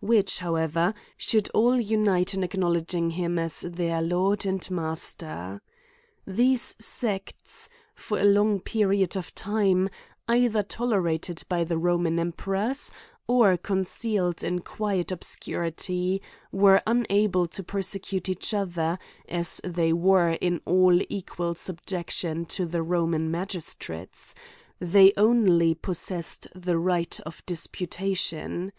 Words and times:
Which, 0.00 0.38
however, 0.38 0.94
should 1.18 1.50
all 1.50 1.78
unite 1.78 2.32
in 2.32 2.42
acknowledging 2.42 3.10
him 3.10 3.38
as 3.38 3.60
their 3.60 4.00
Lord 4.00 4.46
and 4.46 4.70
Master. 4.70 5.60
These 6.26 6.76
sects, 6.82 7.68
for 7.94 8.18
a 8.18 8.24
long 8.24 8.58
period 8.60 9.18
of 9.18 9.34
time, 9.34 9.90
either 10.26 10.62
tolerated 10.62 11.42
by 11.46 11.64
the 11.64 11.76
Roman 11.76 12.18
emperors, 12.18 12.90
or, 13.26 13.58
concealed 13.58 14.42
in 14.42 14.60
quiet 14.62 15.12
obscurity, 15.12 16.22
were 16.50 16.80
unable 16.86 17.46
to 17.48 17.62
persecute 17.62 18.30
each 18.30 18.54
other, 18.54 18.98
as 19.28 19.60
they 19.62 19.92
were 19.92 20.38
all 20.64 21.00
io 21.00 21.06
equal 21.10 21.54
sub 21.54 21.82
jection 21.84 22.48
to 22.48 22.64
the 22.64 22.82
Roman 22.82 23.30
magistrates; 23.30 24.34
they 24.78 25.12
only 25.18 25.74
pos 25.74 25.98
sessed 25.98 26.46
the 26.54 26.78
right 26.78 27.20
of 27.26 27.44
disputation. 27.44 28.72